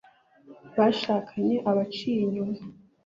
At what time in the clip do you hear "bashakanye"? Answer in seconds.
0.77-1.55